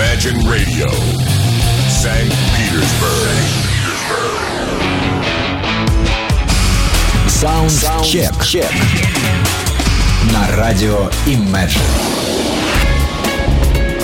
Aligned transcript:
Imagine 0.00 0.40
Radio, 0.48 0.88
St. 1.86 2.32
Petersburg. 2.56 3.36
Саундчек. 7.28 8.42
Чек. 8.42 8.70
На 10.32 10.56
радио 10.56 11.10
Imagine. 11.26 11.82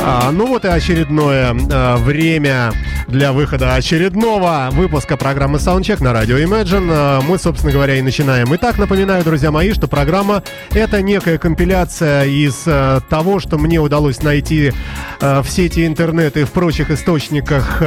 А, 0.02 0.30
ну 0.32 0.46
вот 0.46 0.66
и 0.66 0.68
очередное 0.68 1.56
а, 1.72 1.96
время 1.96 2.74
для 3.08 3.32
выхода 3.32 3.74
очередного 3.74 4.68
выпуска 4.72 5.16
программы 5.16 5.58
Soundcheck 5.58 6.02
на 6.02 6.12
радио 6.12 6.38
Imagine. 6.38 7.20
Э, 7.20 7.20
мы, 7.22 7.38
собственно 7.38 7.72
говоря, 7.72 7.96
и 7.96 8.02
начинаем. 8.02 8.54
Итак, 8.56 8.78
напоминаю, 8.78 9.22
друзья 9.24 9.50
мои, 9.50 9.72
что 9.72 9.86
программа— 9.86 10.42
это 10.70 11.02
некая 11.02 11.38
компиляция 11.38 12.24
из 12.24 12.64
э, 12.66 13.00
того, 13.08 13.38
что 13.38 13.58
мне 13.58 13.78
удалось 13.78 14.22
найти 14.22 14.72
э, 15.20 15.40
в 15.40 15.48
сети 15.48 15.86
интернет 15.86 16.36
и 16.36 16.44
в 16.44 16.50
прочих 16.50 16.90
источниках 16.90 17.80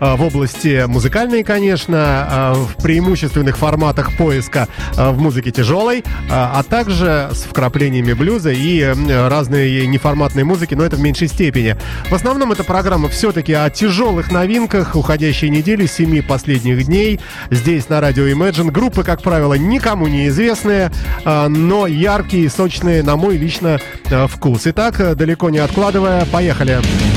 в 0.00 0.22
области 0.22 0.86
музыкальной, 0.86 1.42
конечно, 1.44 2.54
в 2.54 2.82
преимущественных 2.82 3.58
форматах 3.58 4.16
поиска 4.16 4.66
в 4.94 5.20
музыке 5.20 5.50
тяжелой, 5.50 6.04
а 6.30 6.62
также 6.62 7.28
с 7.32 7.42
вкраплениями 7.42 8.14
блюза 8.14 8.50
и 8.50 8.82
разной 9.08 9.86
неформатной 9.86 10.44
музыки, 10.44 10.72
но 10.72 10.84
это 10.84 10.96
в 10.96 11.00
меньшей 11.00 11.28
степени. 11.28 11.76
В 12.08 12.14
основном 12.14 12.52
эта 12.52 12.64
программа 12.64 13.08
все-таки 13.08 13.52
о 13.52 13.68
тяжелых 13.68 14.29
музыкальных 14.30 14.40
новинках 14.40 14.96
уходящей 14.96 15.48
недели, 15.48 15.86
семи 15.86 16.20
последних 16.20 16.84
дней. 16.86 17.20
Здесь 17.50 17.88
на 17.88 18.00
радио 18.00 18.26
Imagine 18.26 18.70
группы, 18.70 19.02
как 19.02 19.22
правило, 19.22 19.54
никому 19.54 20.06
не 20.06 20.28
известные, 20.28 20.90
а, 21.24 21.48
но 21.48 21.86
яркие 21.86 22.44
и 22.44 22.48
сочные 22.48 23.02
на 23.02 23.16
мой 23.16 23.36
лично 23.36 23.78
а, 24.10 24.26
вкус. 24.26 24.62
Итак, 24.66 25.16
далеко 25.16 25.50
не 25.50 25.58
откладывая, 25.58 26.24
поехали! 26.26 26.76
Поехали! 26.76 27.09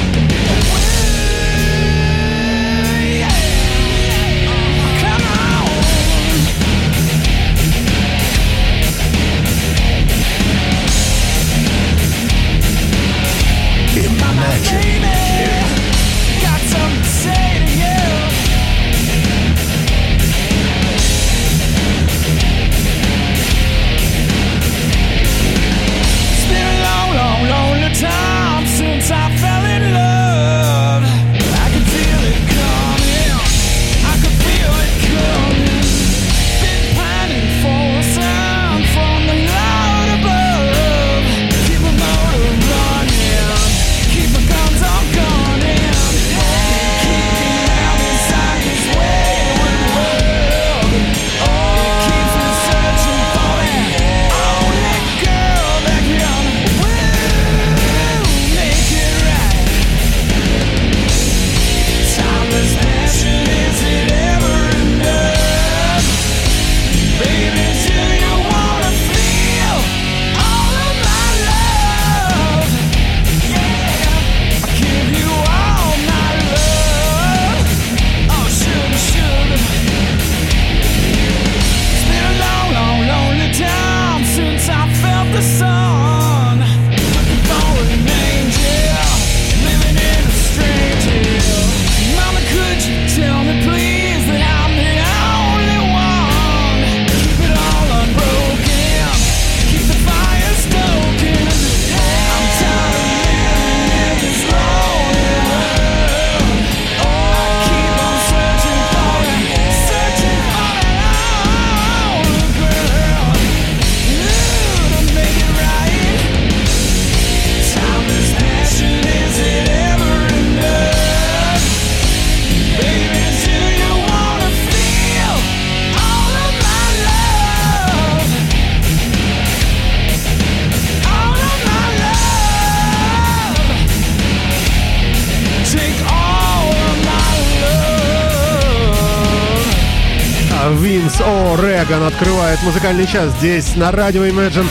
открывает 142.23 142.63
музыкальный 142.63 143.06
час 143.06 143.34
здесь 143.34 143.75
на 143.75 143.91
радио 143.91 144.25
Imagine 144.25 144.69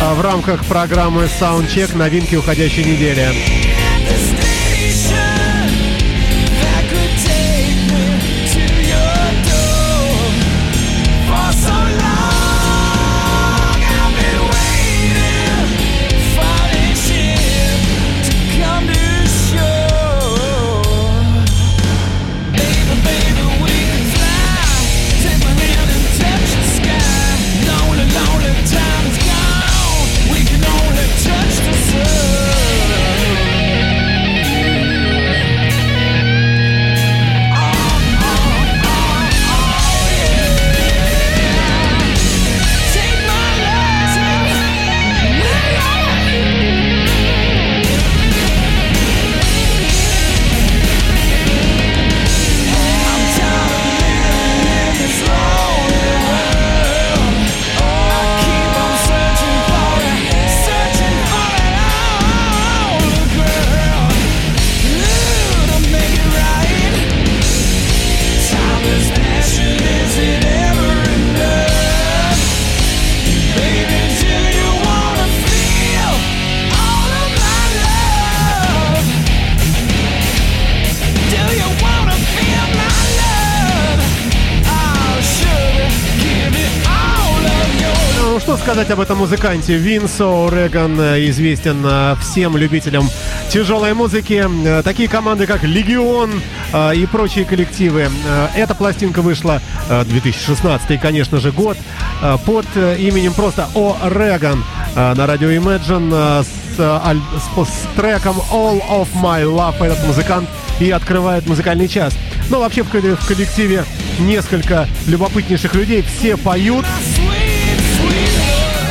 а 0.00 0.14
в 0.14 0.20
рамках 0.20 0.64
программы 0.64 1.28
Soundcheck 1.40 1.96
новинки 1.96 2.34
уходящей 2.34 2.82
недели. 2.82 3.57
сказать 88.88 88.90
об 88.90 89.00
этом 89.00 89.18
музыканте? 89.18 89.76
Винсо 89.76 90.48
Реган 90.50 90.98
э, 90.98 91.28
известен 91.28 91.84
э, 91.84 92.14
всем 92.22 92.56
любителям 92.56 93.08
тяжелой 93.50 93.92
музыки. 93.92 94.44
Э, 94.64 94.82
такие 94.82 95.08
команды, 95.08 95.46
как 95.46 95.62
«Легион» 95.62 96.40
и 96.94 97.06
прочие 97.06 97.44
коллективы. 97.44 98.08
Эта 98.54 98.74
пластинка 98.74 99.22
вышла 99.22 99.62
2016, 99.88 101.00
конечно 101.00 101.40
же, 101.40 101.50
год 101.50 101.78
под 102.44 102.66
именем 102.76 103.32
просто 103.32 103.68
«О 103.74 103.96
Реган» 104.04 104.62
на 104.94 105.26
радио 105.26 105.48
Imagine 105.48 106.44
с, 106.44 106.48
с 106.76 107.96
треком 107.96 108.36
«All 108.52 108.82
of 108.90 109.08
My 109.14 109.44
Love» 109.44 109.82
этот 109.82 110.06
музыкант 110.06 110.48
и 110.78 110.90
открывает 110.90 111.46
музыкальный 111.46 111.88
час. 111.88 112.14
Но 112.50 112.60
вообще 112.60 112.82
в 112.82 112.90
коллективе 112.90 113.84
несколько 114.18 114.86
любопытнейших 115.06 115.74
людей. 115.74 116.02
Все 116.02 116.36
поют. 116.36 116.84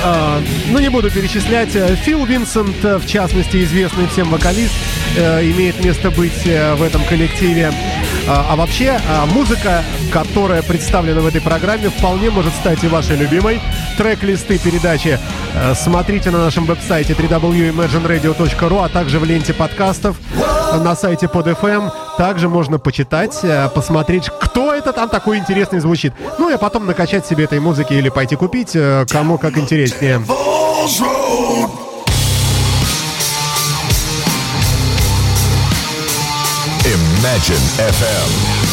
А, 0.04 0.42
ну, 0.70 0.80
не 0.80 0.90
буду 0.90 1.10
перечислять. 1.10 1.76
Э, 1.76 1.96
Фил 1.96 2.26
Винсент, 2.26 2.84
э, 2.84 2.98
в 2.98 3.06
частности, 3.06 3.64
известный 3.64 4.08
всем 4.08 4.30
вокалист, 4.30 4.74
э, 5.16 5.44
имеет 5.52 5.84
место 5.84 6.12
быть 6.12 6.46
э, 6.46 6.76
в 6.76 6.84
этом 6.84 7.04
коллективе. 7.06 7.72
А 8.30 8.48
а 8.50 8.56
вообще, 8.56 9.00
а, 9.10 9.26
музыка, 9.26 9.84
которая 10.12 10.62
представлена 10.62 11.22
в 11.22 11.28
этой 11.28 11.42
программе, 11.42 11.90
вполне 11.90 12.30
может 12.30 12.54
стать 12.54 12.84
и 12.84 12.88
вашей 12.88 13.16
любимой. 13.16 13.62
Трек-листы 13.98 14.58
передачи 14.58 15.18
э, 15.54 15.74
смотрите 15.76 16.30
на 16.30 16.40
нашем 16.40 16.66
веб-сайте 16.66 17.14
www.imagineradio.ru, 17.14 18.84
а 18.84 18.90
также 18.90 19.20
в 19.20 19.26
ленте 19.26 19.54
подкастов 19.54 20.18
на 20.76 20.96
сайте 20.96 21.28
под 21.28 21.48
FM. 21.48 21.90
Также 22.18 22.50
можно 22.50 22.80
почитать, 22.80 23.40
э, 23.44 23.70
посмотреть, 23.70 24.30
кто 24.30 24.74
это 24.74 24.92
там 24.92 25.10
такой 25.10 25.38
интересный 25.38 25.80
звучит. 25.80 26.14
Ну 26.38 26.54
и 26.54 26.58
потом 26.58 26.86
накачать 26.86 27.26
себе 27.26 27.46
этой 27.46 27.60
музыки 27.60 27.94
или 27.94 28.10
пойти 28.10 28.36
купить, 28.36 28.76
э, 28.76 29.06
кому 29.10 29.38
как 29.38 29.58
интереснее. 29.58 30.22
Imagine 37.28 37.58
FM. 37.92 38.67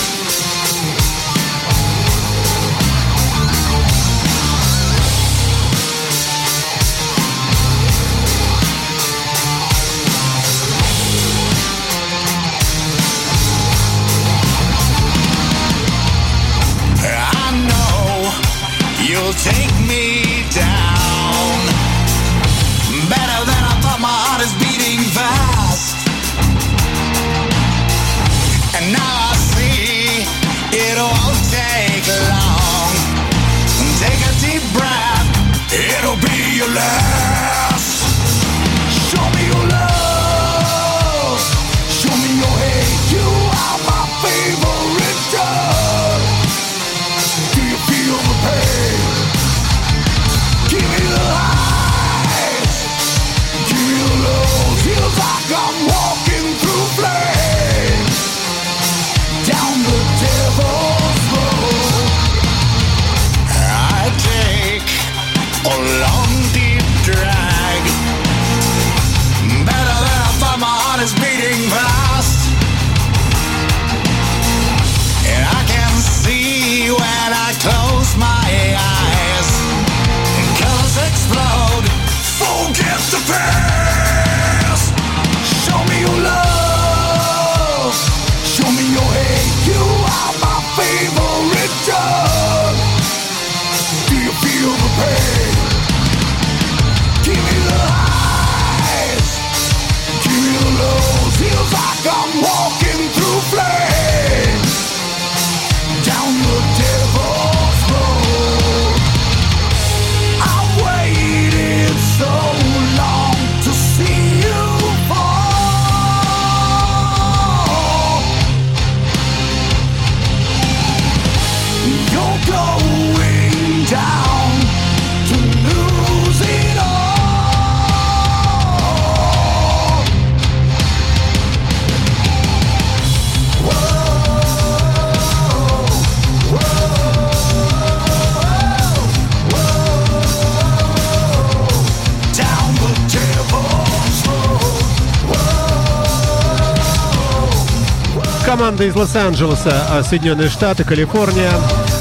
Команда 148.64 148.84
из 148.84 148.96
Лос-Анджелеса, 148.96 149.86
а, 149.90 150.02
Соединенные 150.02 150.48
Штаты, 150.48 150.84
Калифорния, 150.84 151.50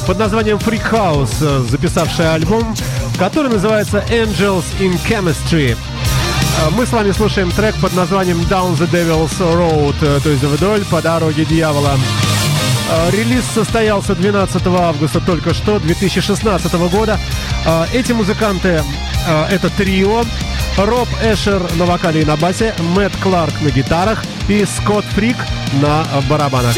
под 0.08 0.18
названием 0.18 0.56
Freak 0.56 0.90
House, 0.90 1.36
э, 1.42 1.66
записавшая 1.70 2.36
альбом, 2.36 2.74
который 3.20 3.52
называется 3.52 4.02
Angels 4.10 4.64
in 4.80 4.98
Chemistry. 5.06 5.76
А, 6.62 6.70
Мы 6.70 6.86
с 6.86 6.94
вами 6.94 7.12
слушаем 7.12 7.52
трек 7.52 7.76
под 7.82 7.94
названием 7.94 8.40
Down 8.50 8.78
the 8.78 8.90
Devil's 8.90 9.38
Road, 9.40 9.96
э, 10.00 10.22
то 10.24 10.30
есть 10.30 10.42
вдоль 10.42 10.86
по 10.86 11.02
дороге 11.02 11.44
дьявола. 11.44 12.00
Релиз 13.12 13.44
состоялся 13.54 14.16
12 14.16 14.66
августа 14.80 15.20
только 15.20 15.54
что, 15.54 15.80
2016 15.80 16.88
года. 16.88 17.20
Эти 17.92 18.14
музыканты 18.14 18.84
это 19.50 19.70
трио. 19.70 20.24
Роб 20.78 21.10
Эшер 21.22 21.62
на 21.76 21.86
вокале 21.86 22.22
и 22.22 22.26
на 22.26 22.38
басе, 22.38 22.74
Мэтт 22.96 23.18
Кларк 23.18 23.54
на 23.62 23.70
гитарах 23.70 24.24
и 24.48 24.66
Скотт 24.66 25.06
Фрик 25.06 25.38
на 25.82 26.06
барабанах. 26.30 26.76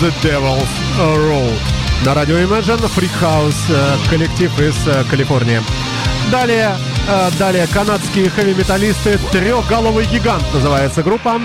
The 0.00 0.12
Devil's 0.22 0.68
Road. 0.98 1.58
На 2.04 2.14
радио 2.14 2.36
Imagine 2.38 2.80
Freak 2.94 3.12
House, 3.20 3.54
э, 3.68 3.96
коллектив 4.10 4.50
из 4.60 4.86
э, 4.86 5.04
Калифорнии. 5.10 5.60
Далее, 6.30 6.76
э, 7.08 7.30
далее 7.38 7.66
канадские 7.66 8.30
хэви-металлисты 8.30 9.18
«Трехголовый 9.32 10.06
гигант» 10.06 10.44
называется 10.52 11.02
группа. 11.02 11.40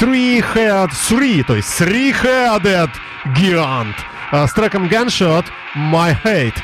Three-Head 0.00 0.90
Three, 1.08 1.42
то 1.44 1.56
есть 1.56 1.68
Three-Headed 1.80 2.90
Gigant. 3.36 3.94
Э, 4.32 4.46
С 4.46 4.52
треком 4.52 4.86
Gunshot 4.86 5.44
My 5.76 6.16
Hate. 6.24 6.54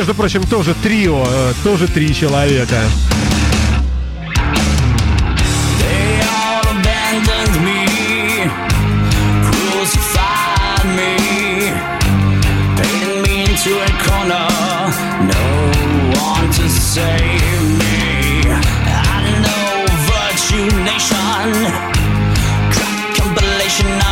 Между 0.00 0.14
прочим, 0.14 0.42
тоже 0.44 0.74
трио, 0.82 1.26
э, 1.28 1.52
тоже 1.62 1.86
три 1.86 2.14
человека. 2.14 2.84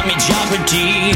Mediocrity, 0.09 1.08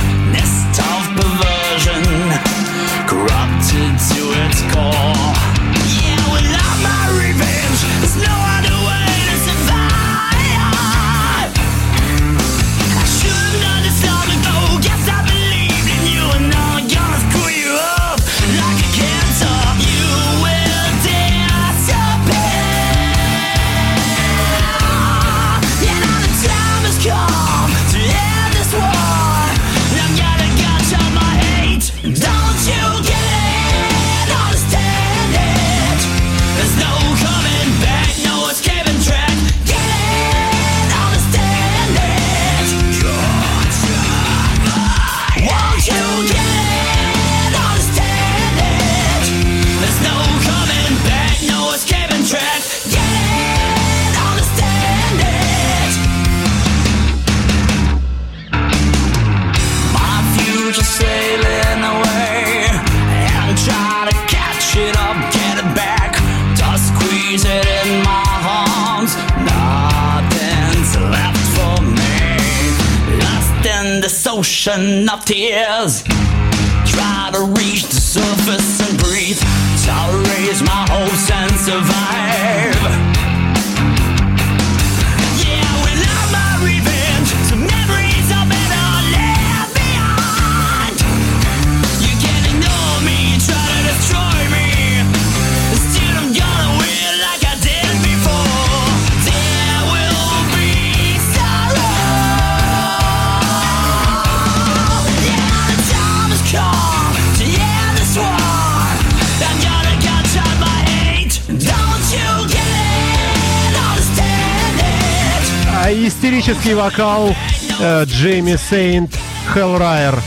истерический 116.62 116.74
вокал 116.74 117.34
э, 117.80 118.04
Джейми 118.04 118.56
Сейнт 118.56 119.12
Хеллрайер. 119.52 120.22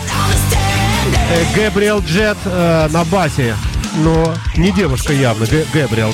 Э, 1.32 1.46
Гэбриэл 1.56 2.01
Джет 2.01 2.38
э, 2.46 2.88
на 2.92 3.04
басе. 3.06 3.56
Но 3.98 4.34
не 4.58 4.72
девушка 4.72 5.13
явно, 5.13 5.46
Гэ- 5.46 5.65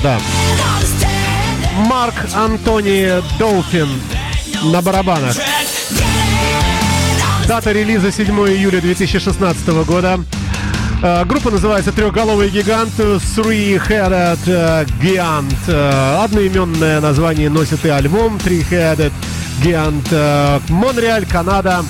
да. 0.02 0.20
Марк 1.76 2.14
Антони 2.34 3.20
Долфин 3.38 3.88
на 4.64 4.80
барабанах. 4.80 5.36
Дата 7.48 7.72
релиза 7.72 8.12
7 8.12 8.28
июля 8.48 8.80
2016 8.80 9.66
года. 9.84 10.20
Э, 11.02 11.24
Группа 11.24 11.50
называется 11.50 11.90
«Трехголовый 11.92 12.48
гигант» 12.48 12.92
Three-Headed 12.98 14.38
э, 14.46 14.84
Giant. 15.02 15.54
Э, 15.66 16.22
Одноименное 16.24 17.00
название 17.00 17.50
носит 17.50 17.84
и 17.84 17.88
альбом 17.88 18.36
Three-Headed 18.36 19.12
Giant. 19.64 20.62
Монреаль, 20.70 21.26
Канада, 21.26 21.84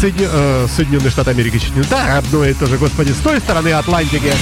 Соедин- 0.00 0.68
Соединенные 0.68 1.10
Штаты 1.10 1.30
Америки 1.30 1.60
да, 1.88 2.18
одно 2.18 2.44
и 2.44 2.52
то 2.54 2.66
же, 2.66 2.76
господи, 2.76 3.12
с 3.12 3.16
той 3.22 3.38
стороны 3.38 3.72
Атлантики. 3.72 4.32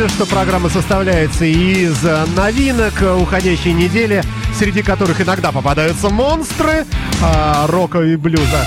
Напомню, 0.00 0.16
что 0.16 0.34
программа 0.34 0.70
составляется 0.70 1.44
из 1.44 2.02
э, 2.02 2.24
новинок 2.34 3.02
э, 3.02 3.14
уходящей 3.16 3.74
недели, 3.74 4.22
среди 4.56 4.82
которых 4.82 5.20
иногда 5.20 5.52
попадаются 5.52 6.08
монстры 6.08 6.86
а, 7.22 7.66
рока 7.66 8.00
и 8.00 8.16
блюза. 8.16 8.64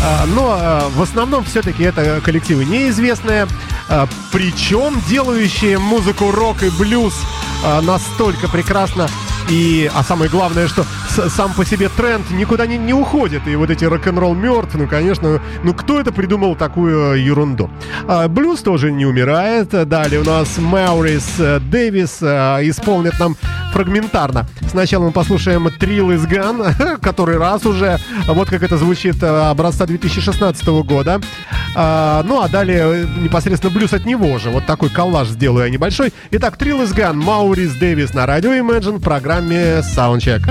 А, 0.00 0.24
Но 0.26 0.56
э, 0.56 0.88
в 0.96 1.02
основном 1.02 1.42
все-таки 1.42 1.82
это 1.82 2.20
коллективы 2.24 2.64
неизвестные, 2.64 3.48
а, 3.88 4.06
причем 4.30 5.02
делающие 5.08 5.80
музыку 5.80 6.30
рок 6.30 6.62
и 6.62 6.70
блюз 6.70 7.14
а, 7.64 7.80
настолько 7.80 8.46
прекрасно. 8.46 9.08
И, 9.50 9.90
а 9.94 10.02
самое 10.02 10.30
главное, 10.30 10.68
что 10.68 10.84
сам 11.28 11.54
по 11.54 11.64
себе 11.64 11.88
тренд 11.88 12.30
никуда 12.30 12.66
не, 12.66 12.76
не 12.76 12.92
уходит. 12.92 13.46
И 13.46 13.56
вот 13.56 13.70
эти 13.70 13.84
рок-н-ролл 13.84 14.34
мертв, 14.34 14.74
ну, 14.74 14.86
конечно, 14.86 15.40
ну 15.64 15.74
кто 15.74 16.00
это 16.00 16.12
придумал 16.12 16.54
такую 16.54 17.14
э, 17.14 17.20
ерунду? 17.20 17.70
А, 18.06 18.28
блюз 18.28 18.60
тоже 18.60 18.92
не 18.92 19.06
умирает. 19.06 19.70
Далее 19.88 20.20
у 20.20 20.24
нас 20.24 20.58
Маурис 20.58 21.34
э, 21.38 21.60
Дэвис 21.60 22.18
э, 22.20 22.58
исполнит 22.62 23.18
нам 23.18 23.36
фрагментарно. 23.72 24.46
Сначала 24.70 25.04
мы 25.04 25.12
послушаем 25.12 25.66
Trill 25.68 26.14
is 26.14 26.28
Gone, 26.28 26.98
который 27.00 27.38
раз 27.38 27.64
уже, 27.64 27.98
вот 28.26 28.50
как 28.50 28.62
это 28.62 28.76
звучит 28.76 29.22
образца 29.22 29.86
2016 29.86 30.66
года. 30.84 31.20
А, 31.74 32.22
ну, 32.24 32.42
а 32.42 32.48
далее 32.48 33.08
непосредственно 33.18 33.72
блюз 33.72 33.92
от 33.92 34.04
него 34.04 34.38
же. 34.38 34.50
Вот 34.50 34.66
такой 34.66 34.90
коллаж 34.90 35.28
сделаю 35.28 35.64
я 35.64 35.70
небольшой. 35.70 36.12
Итак, 36.32 36.56
Trill 36.58 36.84
is 36.84 36.94
Gone, 36.94 37.14
Маурис 37.14 37.74
Дэвис 37.74 38.14
на 38.14 38.26
радио 38.26 38.52
Imagine 38.52 38.98
в 38.98 39.02
программе 39.38 39.82
«Саундчек». 39.82 40.42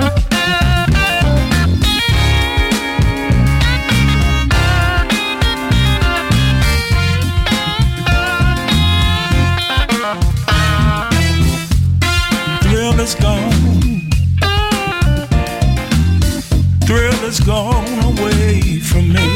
is 12.99 13.15
gone. 13.15 13.51
Thrill 16.87 17.21
is 17.31 17.39
gone 17.39 17.93
away 18.11 18.79
from 18.89 19.05
me. 19.15 19.29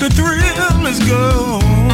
The 0.00 0.08
thrill 0.18 0.86
is 0.86 1.00
gone. 1.10 1.85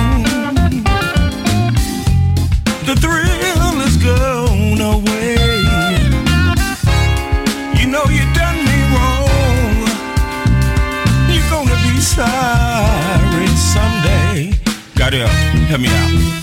sorry 12.15 13.47
someday. 13.57 14.53
Gotta 14.97 15.27
help 15.27 15.81
me 15.81 15.89
out. 15.89 16.42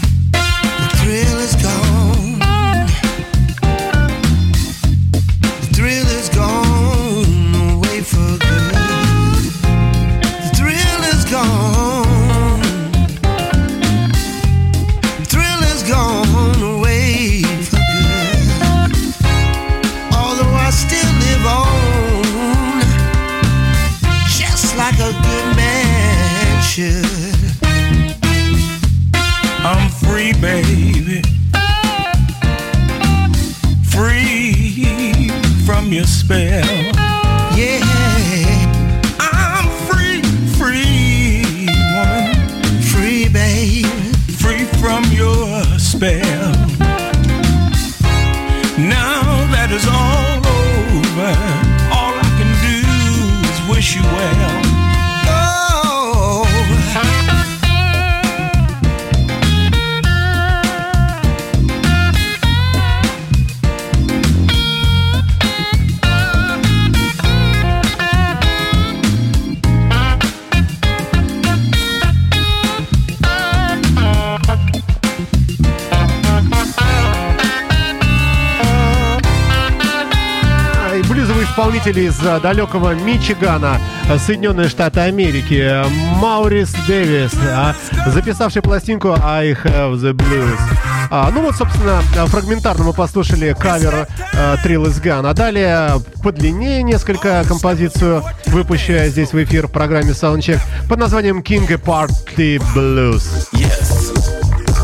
представитель 81.79 82.00
из 82.07 82.19
э, 82.21 82.39
далекого 82.41 82.93
Мичигана, 82.93 83.79
э, 84.09 84.17
Соединенные 84.17 84.67
Штаты 84.67 85.01
Америки, 85.01 85.59
э, 85.62 85.86
Маурис 86.17 86.74
Дэвис, 86.88 87.31
а, 87.51 87.74
записавший 88.07 88.61
пластинку 88.61 89.15
«I 89.22 89.53
Have 89.53 89.96
the 89.96 90.13
Blues». 90.13 90.59
А, 91.11 91.31
ну 91.31 91.42
вот, 91.42 91.55
собственно, 91.55 92.01
фрагментарно 92.27 92.83
мы 92.83 92.94
послушали 92.94 93.55
кавер 93.57 94.07
э, 94.33 94.55
Trill 94.63 94.87
is 94.87 95.09
а 95.09 95.33
далее 95.33 96.01
подлиннее 96.22 96.83
несколько 96.83 97.44
композицию, 97.48 98.24
выпущая 98.48 99.07
здесь 99.07 99.31
в 99.31 99.44
эфир 99.44 99.68
в 99.68 99.72
программе 99.72 100.11
Soundcheck 100.11 100.59
под 100.87 101.00
названием 101.00 101.39
King 101.39 101.68
Party 101.68 102.61
Blues. 102.75 103.48
Yes. 103.53 104.13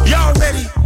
Y'all 0.05 0.34
ready? 0.36 0.85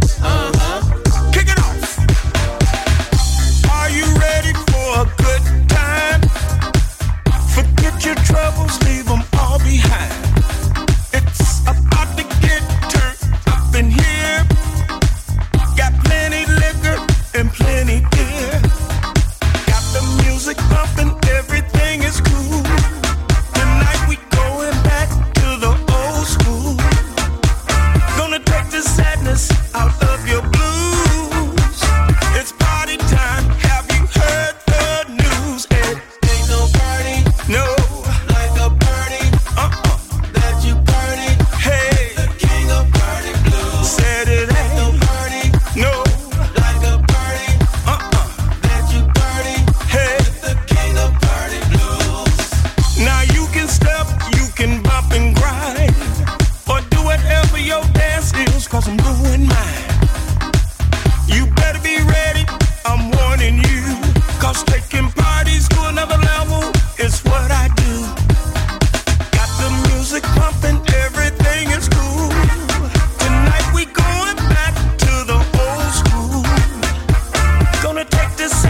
protect 78.04 78.40
us. 78.40 78.69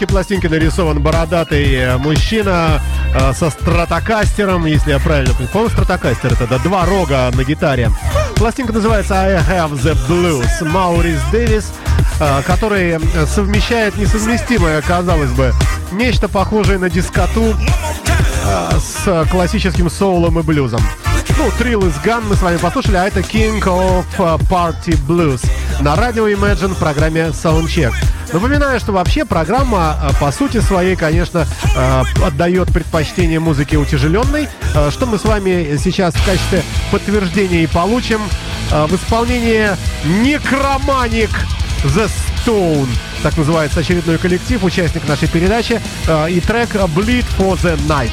обложке 0.00 0.06
пластинки 0.06 0.46
нарисован 0.46 1.00
бородатый 1.00 1.74
э, 1.74 1.96
мужчина 1.98 2.80
э, 3.14 3.32
со 3.34 3.50
стратокастером, 3.50 4.66
если 4.66 4.90
я 4.90 4.98
правильно 4.98 5.34
понимаю. 5.34 5.52
Помню, 5.52 5.70
стратокастер 5.70 6.32
это, 6.32 6.46
да, 6.46 6.58
два 6.58 6.86
рога 6.86 7.30
на 7.34 7.44
гитаре. 7.44 7.90
Пластинка 8.36 8.72
называется 8.72 9.14
I 9.14 9.34
Have 9.36 9.72
The 9.72 9.96
Blues. 10.08 10.64
Маурис 10.66 11.20
Дэвис, 11.32 11.72
э, 12.20 12.42
который 12.46 12.98
совмещает 13.26 13.96
несовместимое, 13.96 14.80
казалось 14.82 15.30
бы, 15.32 15.52
нечто 15.92 16.28
похожее 16.28 16.78
на 16.78 16.88
дискоту 16.88 17.54
с 18.78 19.26
классическим 19.30 19.90
соулом 19.90 20.38
и 20.38 20.42
блюзом. 20.42 20.80
Ну, 21.36 21.50
Трилл 21.58 21.86
из 21.86 21.98
Ган 22.00 22.24
мы 22.26 22.36
с 22.36 22.42
вами 22.42 22.56
послушали, 22.56 22.96
а 22.96 23.06
это 23.06 23.20
King 23.20 23.60
of 23.62 24.04
Party 24.48 24.96
Blues 25.06 25.44
на 25.80 25.96
радио 25.96 26.28
Imagine 26.28 26.74
в 26.74 26.78
программе 26.78 27.28
Soundcheck. 27.28 27.92
Напоминаю, 28.32 28.78
что 28.78 28.92
вообще 28.92 29.24
программа 29.24 29.96
э, 30.00 30.10
по 30.20 30.30
сути 30.30 30.60
своей, 30.60 30.94
конечно, 30.94 31.46
э, 31.74 32.02
отдает 32.24 32.72
предпочтение 32.72 33.40
музыке 33.40 33.76
утяжеленной, 33.76 34.48
э, 34.74 34.90
что 34.92 35.06
мы 35.06 35.18
с 35.18 35.24
вами 35.24 35.76
сейчас 35.76 36.14
в 36.14 36.24
качестве 36.24 36.62
подтверждения 36.92 37.64
и 37.64 37.66
получим 37.66 38.20
в 38.70 38.94
исполнении 38.94 39.70
Некроманик 40.22 41.30
The 41.82 42.08
Stone. 42.46 42.88
Так 43.24 43.36
называется 43.36 43.80
очередной 43.80 44.18
коллектив, 44.18 44.62
участник 44.62 45.08
нашей 45.08 45.26
передачи, 45.26 45.80
и 46.28 46.40
трек 46.40 46.76
Bleed 46.76 47.26
for 47.36 47.60
the 47.60 47.76
Night. 47.88 48.12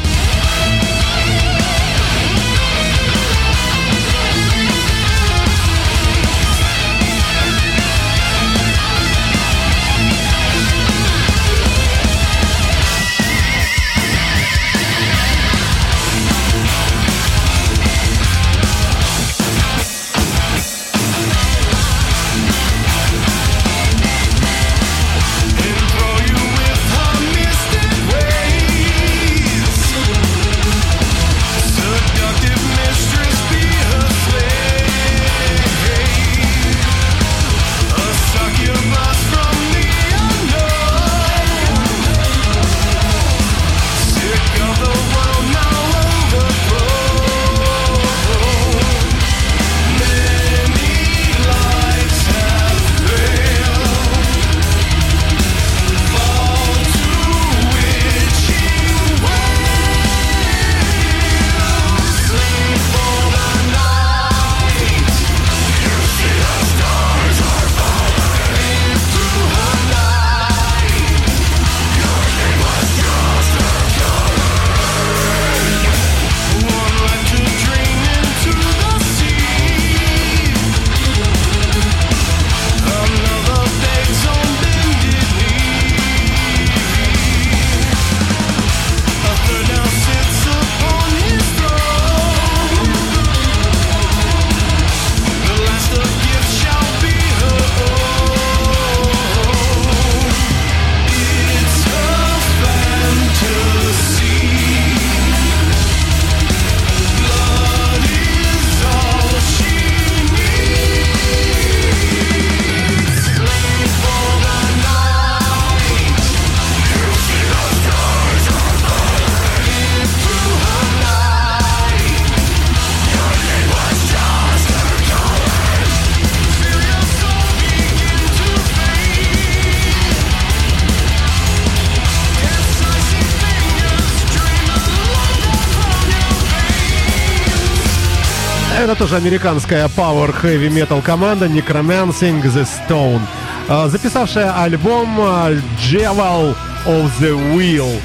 Это 138.88 139.00
тоже 139.00 139.18
американская 139.18 139.86
Power 139.90 140.34
Heavy 140.42 140.70
Metal 140.70 141.02
команда 141.02 141.48
Necromancing 141.48 142.42
the 142.42 142.66
Stone, 142.66 143.20
э, 143.68 143.90
записавшая 143.90 144.64
альбом 144.64 145.20
э, 145.20 145.60
Jewel 145.78 146.56
of 146.86 147.12
the 147.20 147.36
Wheel. 147.54 148.00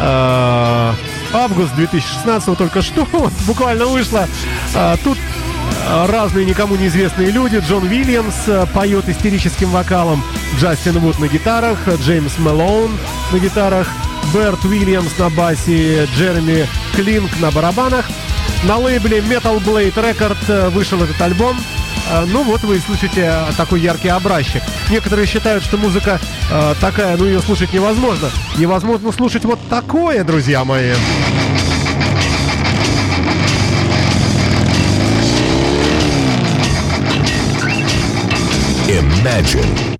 Э, 0.00 0.94
Август 1.34 1.74
2016 1.74 2.56
только 2.56 2.80
что 2.80 3.06
буквально 3.46 3.84
вышло. 3.84 4.26
Э, 4.74 4.96
Тут 5.04 5.18
э, 5.86 6.06
разные 6.10 6.46
никому 6.46 6.76
неизвестные 6.76 7.30
люди. 7.30 7.62
Джон 7.68 7.82
Уильямс 7.82 8.34
э, 8.46 8.64
поет 8.72 9.10
истерическим 9.10 9.68
вокалом, 9.72 10.24
Джастин 10.58 10.98
Вуд 11.00 11.18
на 11.18 11.28
гитарах, 11.28 11.76
Джеймс 12.00 12.38
Мэлоун 12.38 12.92
на 13.30 13.38
гитарах, 13.38 13.86
Берт 14.32 14.64
Уильямс 14.64 15.18
на 15.18 15.28
басе, 15.28 16.06
Джереми 16.16 16.66
Клинк 16.94 17.28
на 17.40 17.50
барабанах. 17.50 18.06
На 18.64 18.76
лейбле 18.76 19.18
Metal 19.18 19.58
Blade 19.64 19.94
Record 19.94 20.36
э, 20.48 20.68
вышел 20.70 21.02
этот 21.02 21.20
альбом. 21.22 21.56
Э, 22.10 22.24
Ну 22.26 22.42
вот 22.42 22.62
вы 22.62 22.78
слышите 22.80 23.22
э, 23.22 23.52
такой 23.56 23.80
яркий 23.80 24.08
образчик. 24.08 24.62
Некоторые 24.90 25.26
считают, 25.26 25.62
что 25.64 25.76
музыка 25.76 26.20
э, 26.50 26.74
такая, 26.80 27.16
ну 27.16 27.24
ее 27.24 27.40
слушать 27.40 27.72
невозможно. 27.72 28.30
Невозможно 28.56 29.12
слушать 29.12 29.44
вот 29.44 29.60
такое, 29.70 30.24
друзья 30.24 30.64
мои. 30.64 30.92
Imagine. 38.88 39.97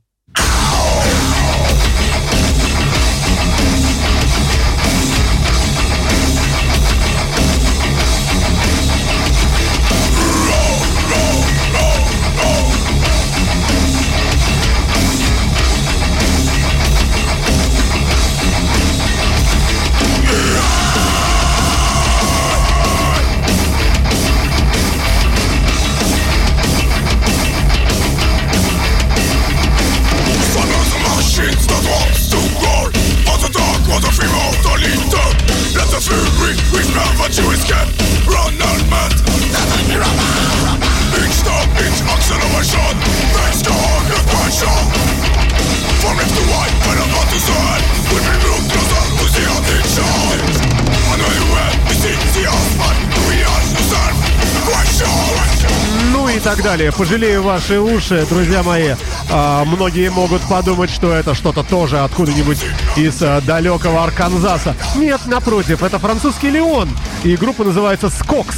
Ну 56.12 56.28
и 56.28 56.40
так 56.40 56.62
далее. 56.62 56.90
Пожалею 56.92 57.42
ваши 57.42 57.78
уши, 57.78 58.26
друзья 58.28 58.62
мои. 58.62 58.94
А, 59.30 59.64
многие 59.64 60.10
могут 60.10 60.42
подумать, 60.42 60.90
что 60.90 61.12
это 61.12 61.34
что-то 61.34 61.62
тоже 61.62 62.00
откуда-нибудь 62.00 62.58
из 62.96 63.22
а, 63.22 63.40
далекого 63.40 64.02
Арканзаса. 64.02 64.74
Нет, 64.96 65.20
напротив, 65.26 65.82
это 65.82 65.98
французский 65.98 66.50
Леон. 66.50 66.88
И 67.24 67.36
группа 67.36 67.64
называется 67.64 68.10
Скокс. 68.10 68.56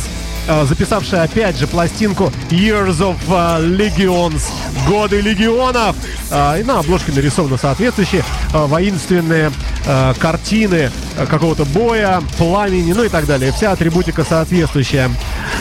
А, 0.51 0.65
записавшая 0.65 1.23
опять 1.23 1.57
же 1.57 1.69
пластинку 1.69 2.33
Years 2.51 2.99
of 2.99 3.17
а, 3.29 3.61
Legions, 3.61 4.43
годы 4.89 5.21
легионов. 5.21 5.95
А, 6.31 6.57
и 6.59 6.65
на 6.65 6.81
обложке 6.81 7.13
нарисованы 7.13 7.57
соответствующие 7.57 8.25
воинственные 8.53 9.53
э, 9.87 10.15
картины 10.19 10.91
э, 11.17 11.27
какого-то 11.27 11.65
боя, 11.67 12.21
пламени, 12.37 12.93
ну 12.93 13.05
и 13.05 13.09
так 13.09 13.27
далее. 13.27 13.53
Вся 13.53 13.73
атрибутика 13.73 14.25
соответствующая. 14.25 15.11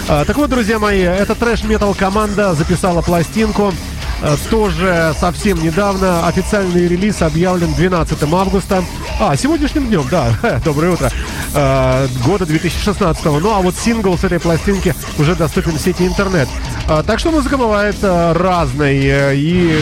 Э, 0.08 0.24
так 0.26 0.36
вот, 0.38 0.50
друзья 0.50 0.80
мои, 0.80 1.02
эта 1.02 1.36
трэш-метал 1.36 1.94
команда 1.94 2.56
записала 2.56 3.02
пластинку. 3.02 3.74
Э, 4.22 4.36
Тоже 4.50 5.14
совсем 5.20 5.62
недавно 5.62 6.28
официальный 6.28 6.88
релиз 6.88 7.22
объявлен 7.22 7.74
12 7.74 8.24
августа. 8.34 8.84
А, 9.20 9.36
сегодняшним 9.36 9.88
днем, 9.88 10.08
да, 10.10 10.34
доброе 10.66 10.92
утро. 10.94 11.12
Э, 11.54 12.08
Года 12.26 12.46
2016. 12.46 13.26
Ну 13.26 13.54
а 13.54 13.60
вот 13.62 13.76
сингл 13.76 14.18
с 14.18 14.24
этой 14.24 14.40
пластинки 14.40 14.94
уже 15.18 15.36
доступен 15.36 15.74
в 15.74 15.80
сети 15.82 16.06
интернет. 16.06 16.48
Э, 16.88 17.04
Так 17.06 17.20
что 17.20 17.32
музыка 17.32 17.58
бывает 17.58 17.96
э, 18.02 18.34
разной. 18.34 18.98
И, 19.36 19.80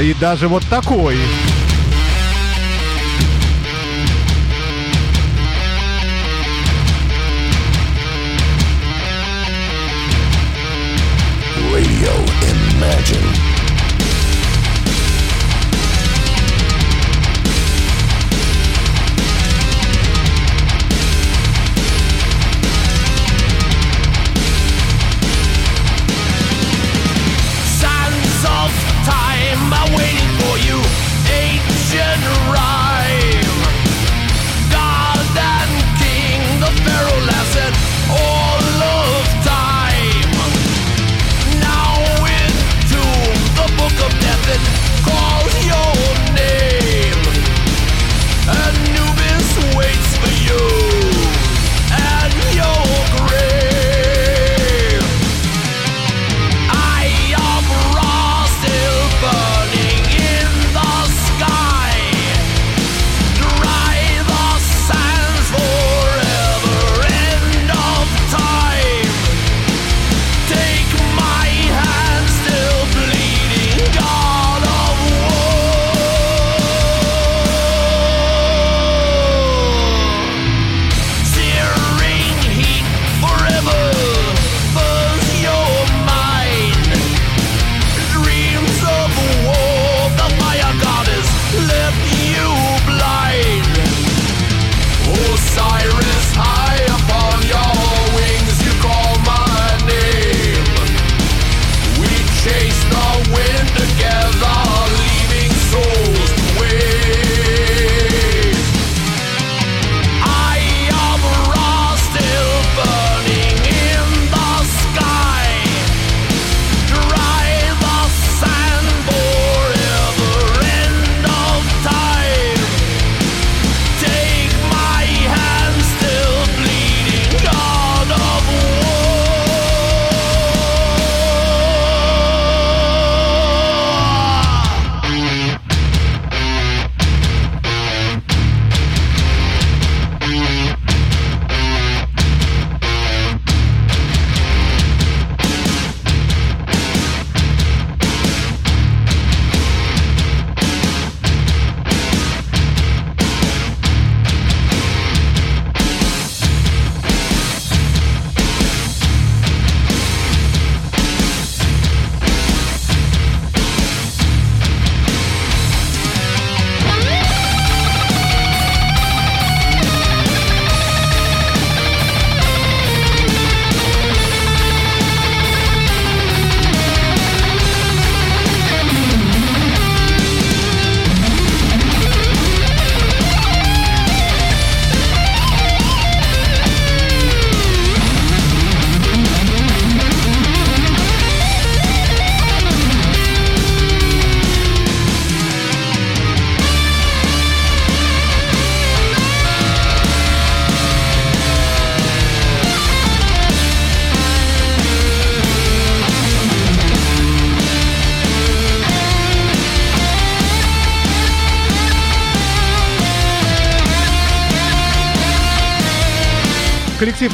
и 0.00 0.14
даже 0.20 0.48
вот 0.48 0.64
такой. 0.68 1.16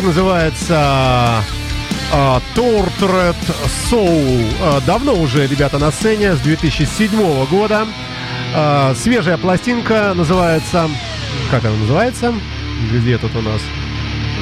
Называется 0.06 1.42
а, 2.12 2.40
Tortured 2.54 3.34
Soul. 3.90 4.46
А, 4.62 4.80
Давно 4.86 5.14
уже 5.14 5.48
ребята 5.48 5.78
на 5.78 5.90
сцене, 5.90 6.36
с 6.36 6.38
2007 6.40 7.46
года. 7.46 7.86
А, 8.54 8.94
Свежая 8.94 9.36
пластинка 9.36 10.12
называется... 10.14 10.88
Как 11.50 11.64
она 11.64 11.74
называется? 11.76 12.32
Где 12.92 13.18
тут 13.18 13.34
у 13.34 13.42
нас? 13.42 13.60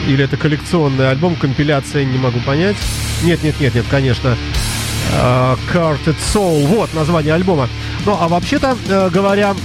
Или 0.06 0.24
это 0.24 0.36
коллекционный 0.36 1.10
альбом, 1.10 1.34
компиляция, 1.34 2.04
не 2.04 2.18
могу 2.18 2.40
понять. 2.40 2.76
Нет, 3.22 3.42
нет, 3.42 3.58
нет, 3.58 3.74
нет, 3.74 3.86
конечно. 3.90 4.36
А, 5.14 5.56
Carted 5.72 6.16
Soul, 6.34 6.66
вот 6.66 6.92
название 6.92 7.32
альбома. 7.32 7.70
Ну, 8.04 8.16
а 8.20 8.28
вообще-то 8.28 8.76
э, 8.86 9.08
говоря, 9.08 9.52
а, 9.52 9.56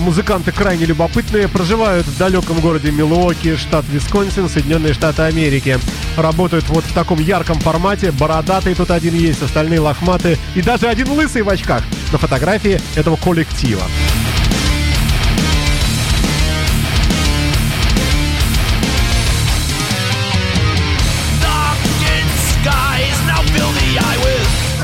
Музыканты 0.00 0.52
крайне 0.52 0.84
любопытные, 0.84 1.48
проживают 1.48 2.06
в 2.06 2.18
далеком 2.18 2.60
городе 2.60 2.90
Милуоки, 2.90 3.56
штат 3.56 3.84
Висконсин, 3.88 4.48
Соединенные 4.48 4.94
Штаты 4.94 5.22
Америки. 5.22 5.78
Работают 6.16 6.68
вот 6.68 6.84
в 6.84 6.92
таком 6.92 7.20
ярком 7.20 7.60
формате, 7.60 8.10
бородатый 8.10 8.74
тут 8.74 8.90
один 8.90 9.14
есть, 9.14 9.42
остальные 9.42 9.80
лохматые 9.80 10.38
и 10.54 10.62
даже 10.62 10.88
один 10.88 11.10
лысый 11.10 11.42
в 11.42 11.48
очках 11.48 11.82
на 12.10 12.18
фотографии 12.18 12.80
этого 12.94 13.16
коллектива. 13.16 13.82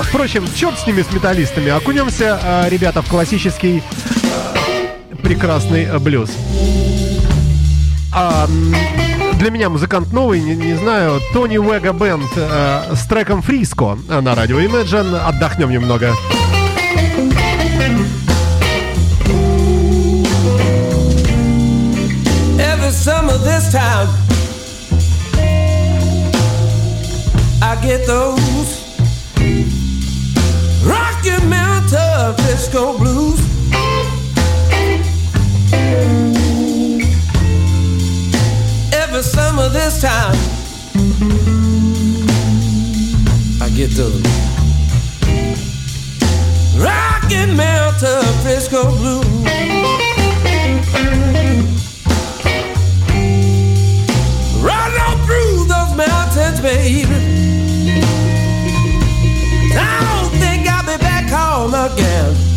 Впрочем, 0.08 0.46
черт 0.54 0.78
с 0.78 0.86
ними, 0.86 1.00
с 1.00 1.10
металлистами. 1.10 1.70
Окунемся, 1.70 2.38
э, 2.42 2.68
ребята, 2.68 3.00
в 3.00 3.08
классический 3.08 3.82
прекрасный 5.22 5.84
э, 5.84 5.98
блюз. 5.98 6.30
А, 8.12 8.46
для 9.34 9.50
меня 9.50 9.68
музыкант 9.68 10.12
новый, 10.12 10.40
не, 10.40 10.54
не 10.54 10.74
знаю, 10.74 11.20
Тони 11.32 11.56
Вега 11.56 11.92
Бенд 11.92 12.30
э, 12.36 12.94
с 12.94 13.06
треком 13.06 13.42
«Фриско» 13.42 13.96
на 14.08 14.34
радио 14.34 14.60
Imagine. 14.60 15.16
Отдохнем 15.18 15.70
немного. 15.70 16.12
Rocky 30.84 31.38
Mountain 31.46 32.34
disco 32.36 32.98
blues. 32.98 33.61
Every 38.94 39.22
summer 39.22 39.68
this 39.68 40.00
time, 40.00 40.36
I 43.60 43.68
get 43.76 43.90
those 43.90 44.22
Rocky 46.78 47.46
Mountain 47.54 48.22
Frisco 48.42 48.84
blues. 48.96 49.26
Run 54.62 54.92
on 55.06 55.16
through 55.26 55.66
those 55.66 55.94
mountains, 55.94 56.60
baby. 56.60 57.04
I 59.74 60.00
don't 60.00 60.32
think 60.40 60.68
I'll 60.68 60.86
be 60.86 60.96
back 61.02 61.28
home 61.28 61.74
again. 61.74 62.51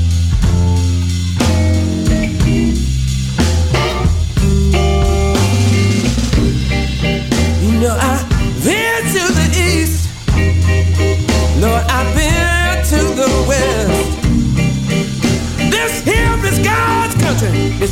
listen. 17.51 17.84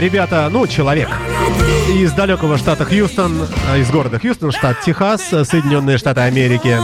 ребята, 0.00 0.48
ну, 0.50 0.66
человек 0.66 1.08
из 1.94 2.12
далекого 2.12 2.56
штата 2.58 2.84
Хьюстон, 2.84 3.46
э, 3.68 3.80
из 3.80 3.90
города 3.90 4.18
Хьюстон, 4.18 4.50
штат 4.50 4.80
Техас, 4.80 5.22
Соединенные 5.22 5.98
Штаты 5.98 6.22
Америки. 6.22 6.78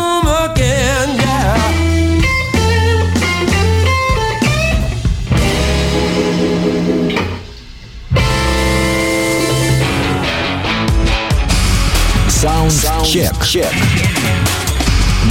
Саундчек. 12.29 13.33
Саундчек. 13.33 13.73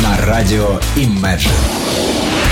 На 0.01 0.25
радио 0.25 0.79
Imagine. 0.95 2.44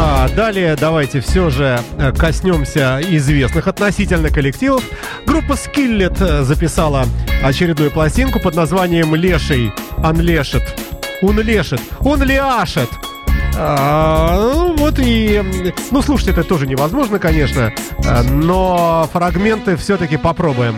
А, 0.00 0.28
далее 0.28 0.76
давайте 0.76 1.18
все 1.20 1.50
же 1.50 1.80
э, 1.98 2.12
коснемся 2.12 3.00
известных 3.02 3.66
относительно 3.66 4.30
коллективов. 4.30 4.84
Группа 5.26 5.54
Skillet 5.54 6.16
э, 6.20 6.42
записала 6.44 7.04
очередную 7.42 7.90
пластинку 7.90 8.38
под 8.38 8.54
названием 8.54 9.16
«Леший». 9.16 9.72
Анлешет. 9.96 10.62
Унлешет. 11.20 11.80
Он 11.98 12.22
ляшет. 12.22 12.88
А, 13.56 14.36
ну, 14.36 14.76
вот 14.76 15.00
и... 15.00 15.42
Ну, 15.90 16.00
слушать 16.00 16.28
это 16.28 16.44
тоже 16.44 16.68
невозможно, 16.68 17.18
конечно, 17.18 17.72
э, 18.04 18.22
но 18.22 19.08
фрагменты 19.12 19.74
все-таки 19.76 20.16
попробуем. 20.16 20.76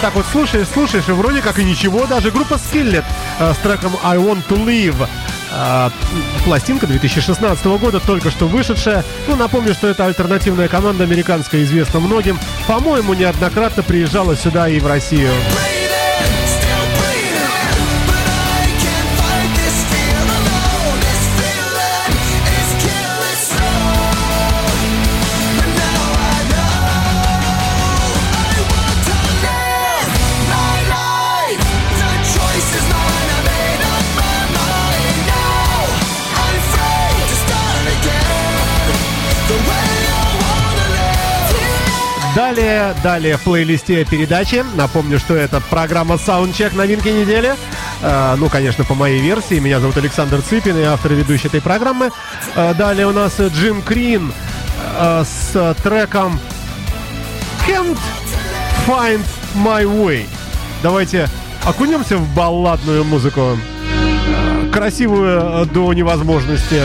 Вот 0.00 0.06
так 0.06 0.14
вот 0.14 0.24
слушаешь, 0.32 0.66
слушаешь, 0.68 1.06
и 1.10 1.12
вроде 1.12 1.42
как 1.42 1.58
и 1.58 1.64
ничего. 1.64 2.06
Даже 2.06 2.30
группа 2.30 2.54
Skillet 2.54 3.04
э, 3.38 3.52
с 3.52 3.58
треком 3.58 3.94
I 4.02 4.16
Want 4.16 4.42
to 4.48 4.64
Live. 4.64 5.06
Э, 5.52 5.90
Пластинка 6.42 6.86
2016 6.86 7.66
года, 7.66 8.00
только 8.00 8.30
что 8.30 8.48
вышедшая. 8.48 9.04
Ну, 9.28 9.36
напомню, 9.36 9.74
что 9.74 9.88
это 9.88 10.06
альтернативная 10.06 10.68
команда 10.68 11.04
американская, 11.04 11.62
известна 11.64 12.00
многим. 12.00 12.38
По-моему, 12.66 13.12
неоднократно 13.12 13.82
приезжала 13.82 14.34
сюда 14.36 14.70
и 14.70 14.80
в 14.80 14.86
Россию. 14.86 15.32
Далее, 42.34 42.94
далее 43.02 43.36
в 43.36 43.42
плейлисте 43.42 44.04
передачи. 44.04 44.64
Напомню, 44.76 45.18
что 45.18 45.34
это 45.34 45.60
программа 45.60 46.14
Soundcheck 46.14 46.76
новинки 46.76 47.08
недели. 47.08 47.54
Э, 48.02 48.36
ну, 48.38 48.48
конечно, 48.48 48.84
по 48.84 48.94
моей 48.94 49.20
версии. 49.20 49.58
Меня 49.58 49.80
зовут 49.80 49.96
Александр 49.96 50.40
Цыпин, 50.40 50.76
и 50.78 50.82
автор 50.82 51.12
и 51.12 51.16
ведущий 51.16 51.48
этой 51.48 51.60
программы. 51.60 52.12
Э, 52.54 52.72
далее 52.74 53.08
у 53.08 53.12
нас 53.12 53.40
Джим 53.40 53.82
Крин 53.82 54.32
э, 54.96 55.24
с 55.24 55.74
треком 55.82 56.38
Can't 57.66 57.98
Find 58.86 59.24
My 59.56 59.82
Way. 59.84 60.26
Давайте 60.84 61.28
окунемся 61.64 62.16
в 62.16 62.34
балладную 62.34 63.02
музыку. 63.02 63.58
Э, 63.58 64.70
Красивую 64.72 65.66
до 65.66 65.92
невозможности. 65.92 66.80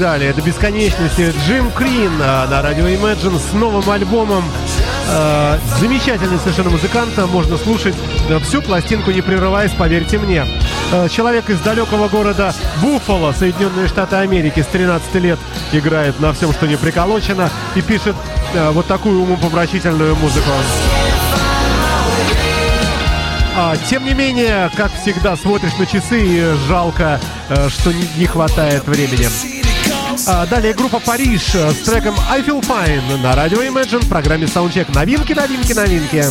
Далее. 0.00 0.32
До 0.32 0.40
бесконечности. 0.40 1.32
Джим 1.46 1.70
Крин 1.72 2.10
а, 2.22 2.48
на 2.48 2.62
радио 2.62 2.88
Imagine 2.88 3.38
с 3.38 3.52
новым 3.52 3.88
альбомом. 3.90 4.42
А, 5.10 5.58
Замечательный 5.78 6.38
совершенно 6.38 6.70
музыкант. 6.70 7.10
Можно 7.30 7.58
слушать 7.58 7.94
всю 8.42 8.62
пластинку, 8.62 9.10
не 9.10 9.20
прерываясь, 9.20 9.72
поверьте 9.72 10.18
мне. 10.18 10.46
Э, 10.90 11.08
Человек 11.10 11.50
из 11.50 11.60
далекого 11.60 12.08
города 12.08 12.54
Буффало, 12.80 13.32
Соединенные 13.32 13.88
Штаты 13.88 14.16
Америки, 14.16 14.60
с 14.60 14.66
13 14.66 15.14
лет 15.16 15.38
играет 15.72 16.18
на 16.18 16.32
всем, 16.32 16.52
что 16.52 16.66
не 16.66 16.76
приколочено, 16.76 17.50
и 17.74 17.82
пишет 17.82 18.16
вот 18.72 18.86
такую 18.86 19.20
умопомрачительную 19.22 20.16
музыку. 20.16 20.50
А, 23.56 23.76
тем 23.88 24.04
не 24.06 24.14
менее, 24.14 24.70
как 24.76 24.90
всегда, 24.94 25.36
смотришь 25.36 25.76
на 25.78 25.84
часы 25.84 26.20
и 26.26 26.54
жалко, 26.68 27.20
что 27.68 27.92
не 27.92 28.26
хватает 28.26 28.86
времени. 28.86 29.59
А, 30.26 30.46
далее 30.46 30.74
группа 30.74 31.00
Париж 31.00 31.54
э, 31.54 31.70
с 31.72 31.78
треком 31.78 32.14
I 32.30 32.42
Feel 32.42 32.60
Fine 32.60 33.18
на 33.22 33.34
радио 33.34 33.62
Imagine 33.62 34.04
в 34.04 34.08
программе 34.08 34.46
Soundcheck. 34.46 34.94
Новинки, 34.94 35.32
новинки, 35.32 35.72
новинки. 35.72 36.24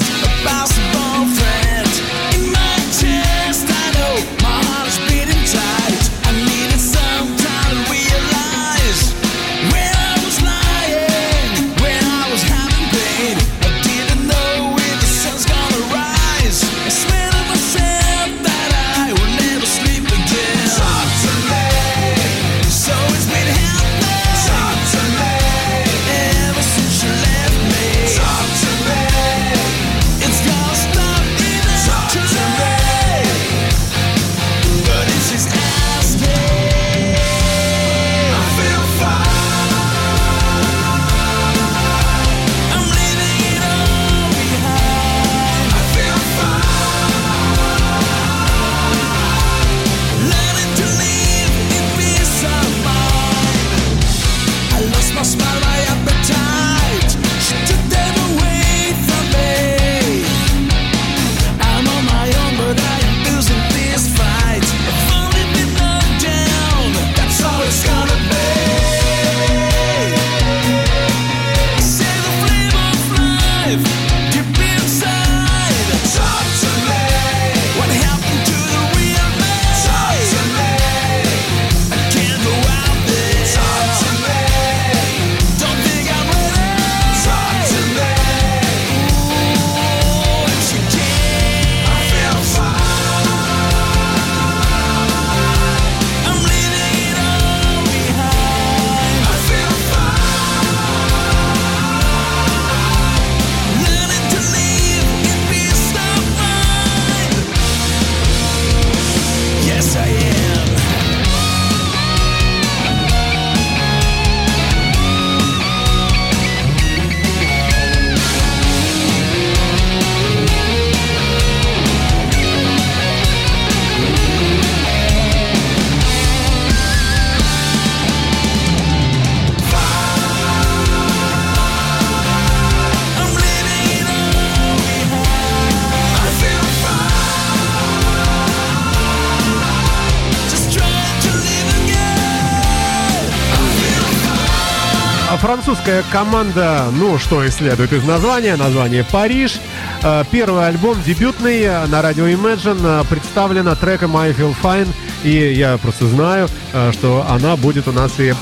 Французская 145.39 146.03
команда, 146.11 146.85
ну, 146.91 147.17
что 147.17 147.43
и 147.43 147.49
следует 147.49 147.93
из 147.93 148.03
названия, 148.03 148.55
название 148.55 149.03
«Париж». 149.03 149.59
Э, 150.03 150.23
Первый 150.29 150.67
альбом, 150.67 151.01
дебютный, 151.01 151.61
э, 151.61 151.85
на 151.87 152.01
радио 152.01 152.27
Imagine, 152.27 153.01
э, 153.01 153.03
представлена 153.09 153.75
треком 153.75 154.15
«I 154.17 154.31
Feel 154.31 154.55
Fine». 154.61 154.87
И 155.23 155.53
я 155.53 155.77
просто 155.77 156.07
знаю, 156.07 156.47
что 156.93 157.25
она 157.29 157.57
будет 157.57 157.87
у 157.87 157.91
нас 157.91 158.19
и 158.19 158.33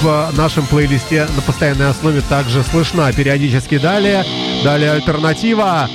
в 0.00 0.30
нашем 0.34 0.66
плейлисте 0.66 1.26
на 1.36 1.42
постоянной 1.42 1.90
основе 1.90 2.22
также 2.22 2.62
слышна 2.62 3.12
периодически 3.12 3.76
далее. 3.76 4.24
Далее 4.64 4.92
альтернатива. 4.92 5.90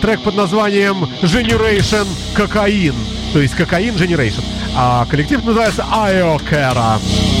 Трек 0.00 0.22
под 0.22 0.36
названием 0.36 1.08
Generation 1.22 2.06
Кокаин. 2.34 2.94
То 3.32 3.40
есть 3.40 3.56
Кокаин 3.56 3.96
Generation. 3.96 4.44
А 4.76 5.04
коллектив 5.06 5.44
называется 5.44 5.84
Айокера. 5.90 7.00
You 7.00 7.31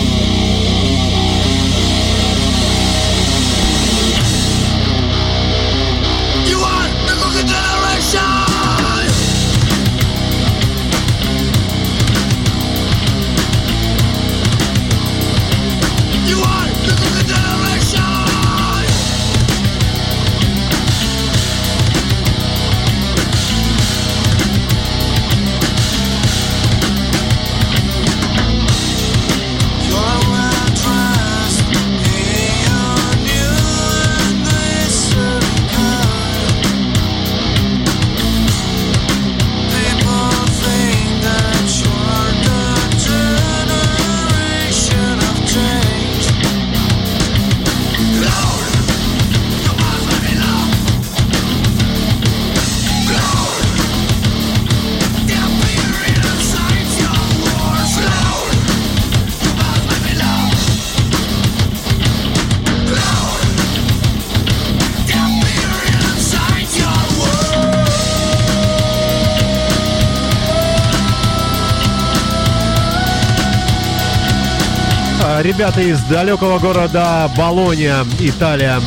Ребята 75.62 75.80
из 75.80 76.00
далекого 76.00 76.58
города 76.58 77.30
Болония, 77.36 78.04
Италия. 78.18 78.80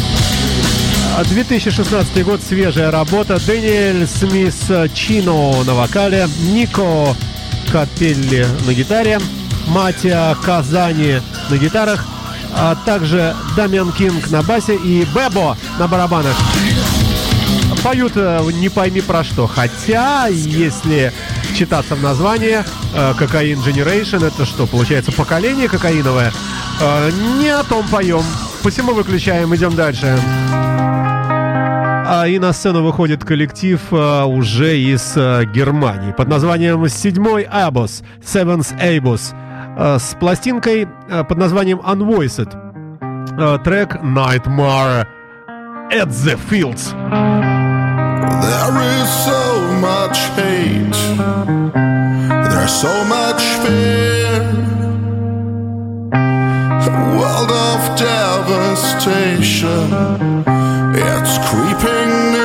А, 1.18 1.24
2016 1.24 2.26
год, 2.26 2.42
свежая 2.46 2.92
работа. 2.92 3.40
Дэниэль 3.40 4.06
Смис 4.06 4.70
Чино 4.94 5.64
на 5.64 5.74
вокале, 5.74 6.28
Нико 6.42 7.16
Капелли 7.72 8.46
на 8.68 8.74
гитаре, 8.74 9.22
Матия 9.68 10.36
Казани 10.44 11.22
на 11.50 11.58
гитарах, 11.58 12.06
а 12.54 12.76
также 12.86 13.34
Дамиан 13.56 13.94
Кинг 13.94 14.30
на 14.30 14.44
басе 14.44 14.76
и 14.76 15.06
Бебо 15.16 15.56
на 15.80 15.88
барабанах. 15.88 16.36
Поют 17.84 18.14
э, 18.16 18.42
не 18.52 18.68
пойми 18.68 19.00
про 19.00 19.24
что. 19.24 19.48
Хотя, 19.48 20.28
если 20.28 21.14
читаться 21.56 21.96
в 21.96 22.02
название 22.02 22.66
э, 22.94 23.14
Кокаин 23.18 23.60
Generation, 23.60 24.28
это 24.28 24.46
что, 24.46 24.68
получается 24.68 25.14
поколение 25.14 25.70
кокаиновое? 25.70 26.34
Э, 26.82 27.10
Не 27.40 27.50
о 27.50 27.64
том 27.64 27.86
поем. 27.88 28.24
Посему 28.64 28.94
выключаем, 28.94 29.54
идем 29.56 29.76
дальше. 29.76 30.18
А, 32.08 32.26
и 32.28 32.38
на 32.40 32.54
сцену 32.54 32.84
выходит 32.84 33.24
коллектив 33.24 33.82
э, 33.92 34.24
уже 34.24 34.78
из 34.78 35.14
э, 35.16 35.46
Германии 35.46 36.12
под 36.12 36.28
названием 36.28 36.88
«Седьмой 36.88 37.44
Абос» 37.44 38.04
Seventh 38.24 38.78
Abos 38.80 39.34
с 40.00 40.16
пластинкой 40.20 40.88
под 41.28 41.38
названием 41.38 41.80
Unvoiced. 41.80 42.50
Трек 43.66 43.96
Nightmare 44.02 45.06
at 45.92 46.08
the 46.10 46.38
Fields. 46.50 46.94
There 48.42 48.78
is 49.02 49.10
so 49.26 49.44
much 49.82 50.18
hate. 50.38 50.96
There's 52.50 52.72
so 52.72 53.04
much 53.04 53.42
fear. 53.66 54.85
World 57.18 57.52
of 57.52 57.98
devastation. 57.98 59.88
It's 60.96 61.38
creeping 61.48 62.45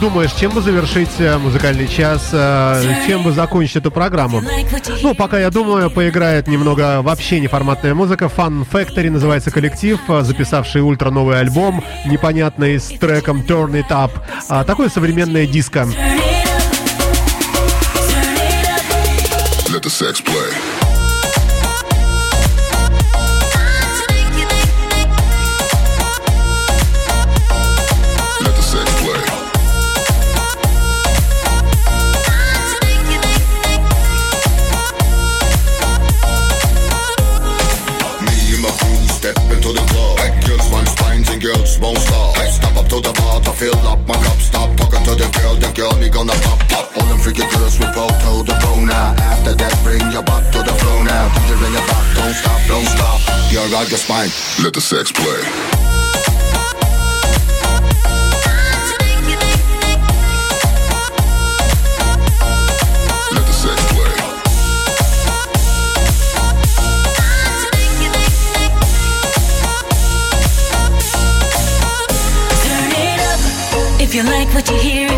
думаешь, 0.00 0.32
чем 0.32 0.52
бы 0.52 0.60
завершить 0.60 1.10
э, 1.18 1.38
музыкальный 1.38 1.88
час, 1.88 2.30
э, 2.32 3.04
чем 3.06 3.22
бы 3.22 3.32
закончить 3.32 3.76
эту 3.76 3.90
программу. 3.90 4.42
Ну, 5.02 5.14
пока 5.14 5.38
я 5.38 5.50
думаю, 5.50 5.90
поиграет 5.90 6.46
немного 6.46 7.02
вообще 7.02 7.40
неформатная 7.40 7.94
музыка. 7.94 8.26
Fun 8.26 8.66
Factory 8.70 9.10
называется 9.10 9.50
коллектив, 9.50 9.98
э, 10.08 10.22
записавший 10.22 10.82
ультра 10.82 11.10
новый 11.10 11.40
альбом, 11.40 11.84
непонятный, 12.06 12.78
с 12.78 12.88
треком 12.88 13.40
Turn 13.40 13.72
It 13.72 13.88
Up. 13.88 14.10
А, 14.48 14.64
такое 14.64 14.88
современное 14.88 15.46
диско. 15.46 15.86
Let 19.68 19.82
the 19.82 19.90
sex 19.90 20.22
play. 20.22 20.47
Girl, 45.88 45.98
me 46.00 46.08
gonna 46.08 46.32
pop 46.42 46.58
pop. 46.68 46.96
All 46.96 47.06
them 47.06 47.18
freaky 47.18 47.46
girls 47.56 47.78
will 47.78 47.92
go 47.94 48.06
to 48.06 48.42
the 48.44 48.58
phone 48.60 48.86
now. 48.86 49.14
After 49.18 49.54
that, 49.54 49.74
bring 49.82 50.00
your 50.12 50.22
butt 50.22 50.44
to 50.52 50.58
the 50.62 50.74
floor 50.80 51.04
now. 51.04 51.28
Do 51.46 51.54
ring 51.54 51.72
your 51.72 51.86
back? 51.86 52.16
Don't 52.16 52.34
stop, 52.34 52.60
don't 52.68 52.86
stop. 52.86 53.20
You're 53.50 53.62
on 53.62 53.88
your 53.88 53.98
spine. 53.98 54.30
Let 54.62 54.74
the 54.74 54.80
sex 54.80 55.12
play. 55.12 55.42
Let 63.32 63.46
the 63.46 63.52
sex 63.52 63.92
play. 63.92 63.98
If 74.00 74.14
you 74.14 74.22
like 74.22 74.48
what 74.54 74.66
you 74.70 74.76
hear 74.78 75.17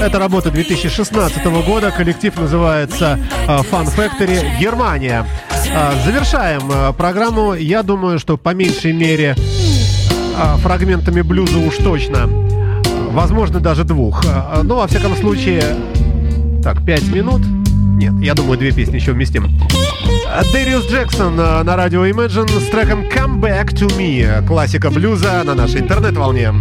Это 0.00 0.18
работа 0.18 0.50
2016 0.50 1.44
года. 1.66 1.90
Коллектив 1.90 2.36
называется 2.38 3.18
э, 3.48 3.56
Fun 3.70 3.86
Factory 3.96 4.58
Германия. 4.60 5.26
Э, 5.72 5.92
Завершаем 6.04 6.70
э, 6.70 6.92
программу. 6.92 7.54
Я 7.54 7.82
думаю, 7.82 8.18
что 8.18 8.36
по 8.36 8.54
меньшей 8.54 8.92
мере 8.92 9.34
фрагментами 10.62 11.22
блюза 11.22 11.58
уж 11.58 11.76
точно. 11.76 12.28
Возможно, 13.10 13.60
даже 13.60 13.84
двух. 13.84 14.24
Э, 14.26 14.60
Ну, 14.62 14.76
во 14.76 14.86
всяком 14.86 15.16
случае, 15.16 15.62
так, 16.62 16.84
пять 16.84 17.08
минут. 17.08 17.40
Нет, 17.96 18.12
я 18.20 18.34
думаю, 18.34 18.58
две 18.58 18.72
песни 18.72 18.96
еще 18.96 19.12
вместим. 19.12 19.58
Дэриус 20.52 20.86
Джексон 20.90 21.36
на 21.36 21.76
радио 21.76 22.04
Imagine 22.04 22.60
с 22.60 22.68
треком 22.70 23.04
Come 23.04 23.40
Back 23.40 23.68
to 23.72 23.86
Me. 23.96 24.46
Классика 24.46 24.90
блюза 24.90 25.42
на 25.44 25.54
нашей 25.54 25.80
интернет-волне. 25.80 26.52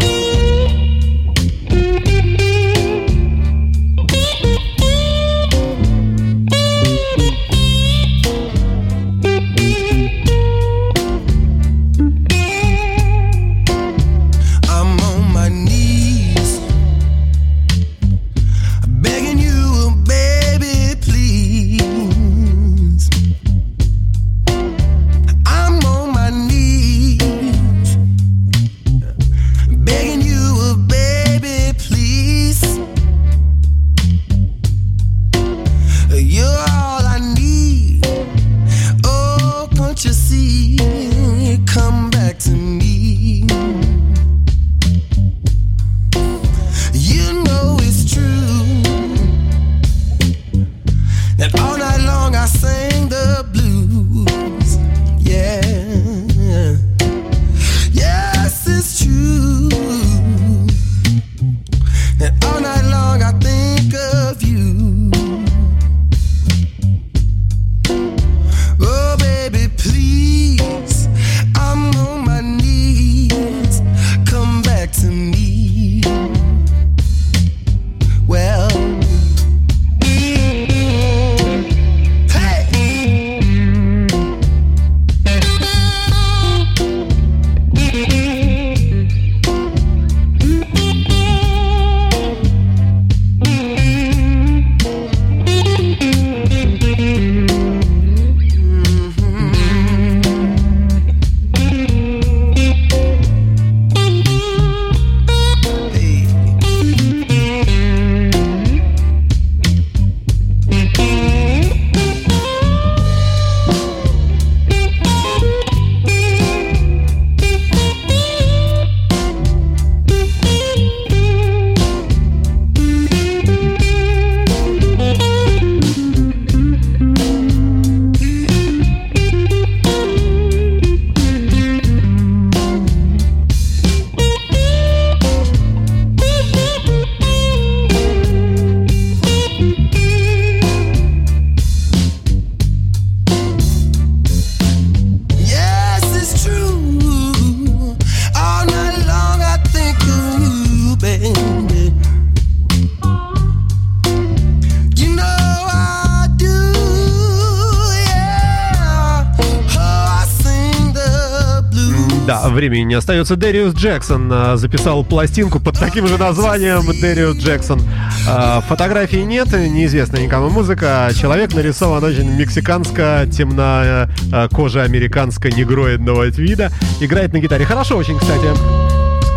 Да, 162.25 162.49
времени 162.49 162.81
не 162.81 162.93
остается. 162.95 163.35
Дэриус 163.35 163.75
Джексон 163.75 164.29
а, 164.33 164.57
записал 164.57 165.03
пластинку 165.03 165.59
под 165.59 165.77
таким 165.77 166.07
же 166.07 166.17
названием 166.17 166.81
Дэриус 166.99 167.37
Джексон. 167.37 167.79
А, 168.27 168.61
Фотографий 168.61 169.23
нет, 169.23 169.51
неизвестная 169.53 170.21
никому 170.21 170.49
музыка. 170.49 171.11
Человек 171.15 171.53
нарисован 171.53 172.03
очень 172.03 172.29
мексиканско, 172.35 173.27
темная 173.31 174.09
а, 174.33 174.47
кожа 174.49 174.81
американско 174.81 175.51
негроидного 175.51 176.25
вида. 176.25 176.71
Играет 176.99 177.31
на 177.31 177.39
гитаре. 177.39 177.63
Хорошо 177.65 177.95
очень, 177.97 178.17
кстати. 178.17 178.84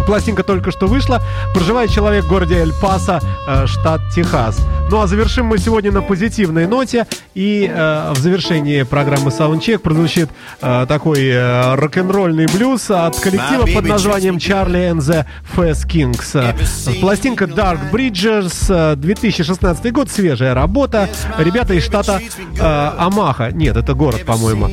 Пластинка 0.08 0.42
только 0.42 0.70
что 0.70 0.86
вышла. 0.86 1.20
Проживает 1.52 1.90
человек 1.90 2.24
в 2.24 2.28
городе 2.28 2.56
Эль-Пасо, 2.60 3.20
э, 3.46 3.66
штат 3.66 4.00
Техас. 4.14 4.58
Ну 4.90 5.02
а 5.02 5.06
завершим 5.06 5.44
мы 5.44 5.58
сегодня 5.58 5.92
на 5.92 6.00
позитивной 6.00 6.66
ноте. 6.66 7.06
И 7.34 7.70
э, 7.70 8.12
в 8.14 8.18
завершении 8.18 8.84
программы 8.84 9.30
Soundcheck 9.30 9.80
прозвучит 9.80 10.30
э, 10.62 10.86
такой 10.88 11.28
э, 11.28 11.74
рок-н-ролльный 11.74 12.46
блюз 12.46 12.90
от 12.90 13.20
коллектива 13.20 13.66
под 13.66 13.84
названием 13.86 14.36
Charlie 14.36 14.92
and 14.92 15.00
the 15.00 15.26
Fast 15.54 15.86
Kings. 15.86 16.34
Э, 16.34 16.54
Пластинка 17.02 17.44
Dark 17.44 17.92
Bridges, 17.92 18.92
э, 18.94 18.96
2016 18.96 19.92
год, 19.92 20.10
свежая 20.10 20.54
работа. 20.54 21.10
Ребята 21.36 21.74
из 21.74 21.84
штата 21.84 22.18
э, 22.58 22.90
Амаха. 22.98 23.50
Нет, 23.52 23.76
это 23.76 23.92
город, 23.92 24.24
по-моему. 24.24 24.70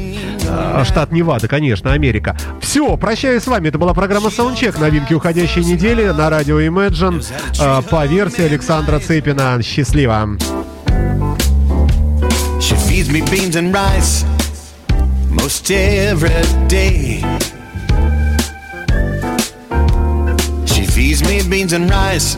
Э, 0.47 0.83
штат 0.85 1.11
Невада, 1.11 1.49
конечно, 1.49 1.91
Америка. 1.91 2.37
Все, 2.61 2.95
прощаюсь 2.95 3.43
с 3.43 3.47
вами. 3.47 3.67
Это 3.67 3.77
была 3.77 3.93
программа 3.93 4.29
Soundcheck. 4.29 4.79
Новинки 4.79 5.13
уходящей 5.25 5.63
недели 5.63 6.03
на 6.11 6.29
радио 6.29 6.61
Imagine 6.61 7.25
э, 7.59 7.81
по 7.89 8.05
версии 8.05 8.43
Александра 8.43 8.99
Цепина. 8.99 9.59
Счастливо. 9.63 10.37
She 12.59 12.75
feeds 12.87 13.09
me 13.09 13.21
beans 13.31 13.55
and 13.55 13.73
rice 13.73 14.23
most 15.31 15.71
every 15.71 16.29
day. 16.67 17.23
She 20.67 20.85
feeds 20.85 21.23
me 21.23 21.41
beans 21.49 21.73
and 21.73 21.89
rice 21.89 22.37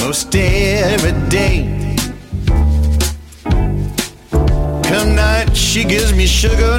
most 0.00 0.34
every 0.34 1.12
day. 1.28 1.96
Come 4.84 5.14
night, 5.14 5.54
she 5.54 5.84
gives 5.84 6.14
me 6.14 6.26
sugar, 6.26 6.78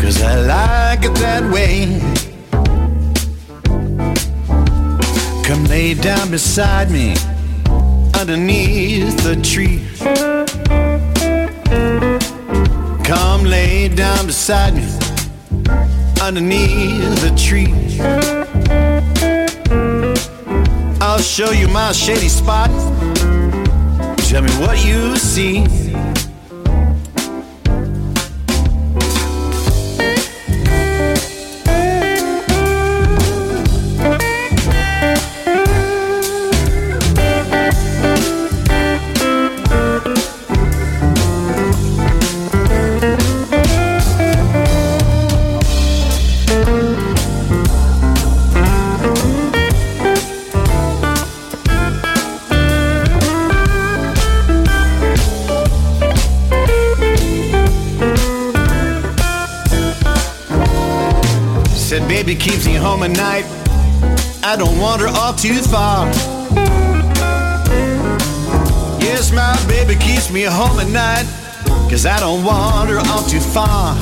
cause 0.00 0.20
I 0.20 0.40
like 0.40 1.04
it 1.04 1.14
that 1.20 1.44
way. 1.52 2.31
Come 5.52 5.64
lay 5.64 5.92
down 5.92 6.30
beside 6.30 6.90
me 6.90 7.14
underneath 8.18 9.14
the 9.22 9.36
tree. 9.42 9.84
Come 13.04 13.44
lay 13.44 13.88
down 13.88 14.24
beside 14.24 14.74
me 14.74 14.84
underneath 16.22 17.20
the 17.20 17.34
tree. 17.36 17.70
I'll 21.02 21.20
show 21.20 21.50
you 21.50 21.68
my 21.68 21.92
shady 21.92 22.30
spot. 22.30 22.70
Tell 24.20 24.40
me 24.40 24.50
what 24.52 24.82
you 24.86 25.18
see. 25.18 25.81
Home 63.02 63.10
at 63.10 63.16
night. 63.16 63.44
I 64.44 64.56
don't 64.56 64.78
wander 64.78 65.08
off 65.08 65.40
too 65.40 65.60
far. 65.60 66.06
Yes, 69.00 69.32
my 69.32 69.56
baby 69.66 69.96
keeps 69.96 70.30
me 70.30 70.42
home 70.42 70.78
at 70.78 70.88
night. 70.88 71.26
Cause 71.90 72.06
I 72.06 72.20
don't 72.20 72.44
wander 72.44 72.98
off 72.98 73.28
too 73.28 73.40
far. 73.40 73.94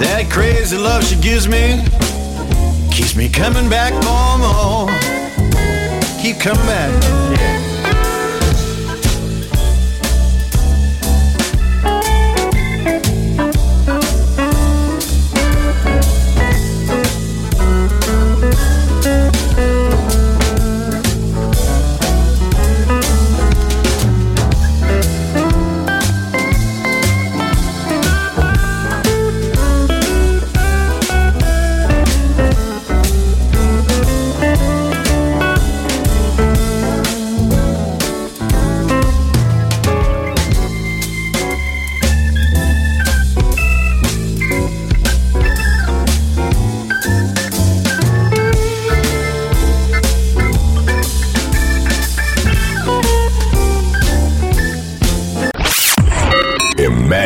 That 0.00 0.28
crazy 0.30 0.76
love 0.76 1.04
she 1.04 1.16
gives 1.16 1.48
me 1.48 1.82
keeps 2.92 3.16
me 3.16 3.28
coming 3.28 3.68
back 3.68 3.92
for 4.04 4.38
more. 4.38 4.88
Keep 6.22 6.40
coming 6.40 6.66
back. 6.66 7.67